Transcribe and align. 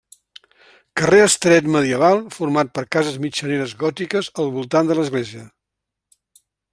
Carrer 1.01 1.19
estret 1.25 1.67
medieval 1.75 2.17
format 2.37 2.73
per 2.79 2.85
cases 2.97 3.21
mitjaneres 3.27 3.75
gòtiques 3.85 4.31
al 4.45 4.53
voltant 4.59 4.93
de 4.93 4.97
l'església. 5.01 5.45